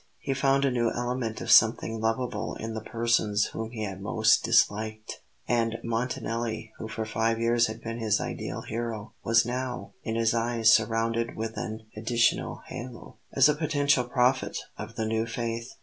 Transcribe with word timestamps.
He 0.17 0.33
found 0.33 0.65
a 0.65 0.71
new 0.71 0.89
element 0.89 1.41
of 1.41 1.51
something 1.51 1.99
lovable 2.01 2.55
in 2.55 2.73
the 2.73 2.81
persons 2.81 3.45
whom 3.53 3.69
he 3.69 3.83
had 3.83 4.01
most 4.01 4.43
disliked; 4.43 5.21
and 5.47 5.75
Montanelli, 5.83 6.71
who 6.79 6.87
for 6.87 7.05
five 7.05 7.37
years 7.37 7.67
had 7.67 7.81
been 7.83 7.99
his 7.99 8.19
ideal 8.19 8.61
hero, 8.61 9.13
was 9.23 9.45
now 9.45 9.93
in 10.01 10.15
his 10.15 10.33
eyes 10.33 10.73
surrounded 10.73 11.35
with 11.35 11.55
an 11.55 11.85
additional 11.95 12.63
halo, 12.65 13.17
as 13.33 13.47
a 13.47 13.53
potential 13.53 14.05
prophet 14.05 14.57
of 14.75 14.95
the 14.95 15.05
new 15.05 15.27
faith. 15.27 15.71